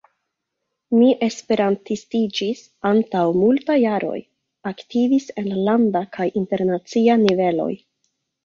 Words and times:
Mi 0.99 1.09
esperantistiĝis 1.25 2.63
antaŭ 2.93 3.21
multaj 3.41 3.77
jaroj, 3.83 4.17
aktivis 4.73 5.31
en 5.43 5.53
la 5.53 5.61
landa 5.69 6.05
kaj 6.19 6.29
internacia 6.43 7.21
niveloj. 7.29 7.73